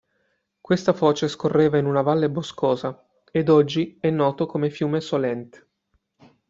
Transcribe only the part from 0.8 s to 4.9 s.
foce scorreva in una valle boscosa ed è oggi noto come